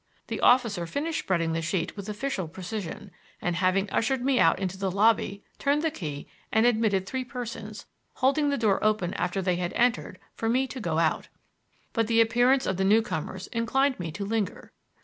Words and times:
The 0.29 0.39
officer 0.39 0.87
finished 0.87 1.19
spreading 1.19 1.51
the 1.53 1.61
sheet 1.61 1.95
with 1.95 2.09
official 2.09 2.47
precision, 2.47 3.11
and 3.39 3.55
having 3.55 3.87
ushered 3.91 4.25
me 4.25 4.39
out 4.39 4.57
into 4.57 4.75
the 4.75 4.89
lobby 4.89 5.43
turned 5.59 5.83
the 5.83 5.91
key 5.91 6.27
and 6.51 6.65
admitted 6.65 7.05
three 7.05 7.23
persons, 7.23 7.85
holding 8.15 8.49
the 8.49 8.57
door 8.57 8.83
open 8.83 9.13
after 9.13 9.43
they 9.43 9.57
had 9.57 9.73
entered 9.73 10.17
for 10.33 10.49
me 10.49 10.65
to 10.65 10.79
go 10.79 10.97
out. 10.97 11.27
But 11.93 12.07
the 12.07 12.19
appearance 12.19 12.65
of 12.65 12.77
the 12.77 12.83
newcomers 12.83 13.45
inclined 13.53 13.99
me 13.99 14.11
to 14.13 14.25
linger. 14.25 14.71